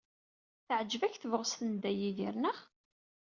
[0.67, 2.57] Teɛjeb-ak tebɣest n Dda Yidir, naɣ?